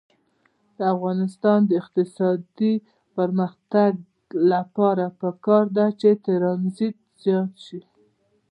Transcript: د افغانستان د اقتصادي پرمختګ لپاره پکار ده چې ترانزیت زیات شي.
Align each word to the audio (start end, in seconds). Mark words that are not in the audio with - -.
د 0.77 0.79
افغانستان 0.93 1.59
د 1.65 1.71
اقتصادي 1.81 2.73
پرمختګ 3.15 3.91
لپاره 4.51 5.05
پکار 5.21 5.63
ده 5.77 5.85
چې 5.99 6.09
ترانزیت 6.25 6.95
زیات 7.23 7.53
شي. 7.65 7.79